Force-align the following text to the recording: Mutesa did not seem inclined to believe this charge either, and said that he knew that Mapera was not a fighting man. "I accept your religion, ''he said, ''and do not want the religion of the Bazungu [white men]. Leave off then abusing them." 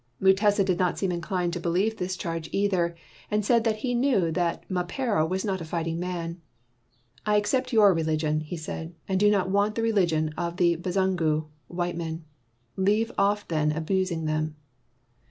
Mutesa 0.19 0.65
did 0.65 0.79
not 0.79 0.97
seem 0.97 1.11
inclined 1.11 1.53
to 1.53 1.59
believe 1.59 1.97
this 1.97 2.17
charge 2.17 2.49
either, 2.51 2.95
and 3.29 3.45
said 3.45 3.63
that 3.65 3.75
he 3.85 3.93
knew 3.93 4.31
that 4.31 4.67
Mapera 4.67 5.27
was 5.29 5.45
not 5.45 5.61
a 5.61 5.63
fighting 5.63 5.99
man. 5.99 6.41
"I 7.23 7.35
accept 7.35 7.71
your 7.71 7.93
religion, 7.93 8.39
''he 8.49 8.57
said, 8.57 8.95
''and 9.07 9.19
do 9.19 9.29
not 9.29 9.51
want 9.51 9.75
the 9.75 9.83
religion 9.83 10.29
of 10.35 10.57
the 10.57 10.75
Bazungu 10.77 11.45
[white 11.67 11.95
men]. 11.95 12.25
Leave 12.75 13.11
off 13.19 13.47
then 13.47 13.71
abusing 13.71 14.25
them." 14.25 14.55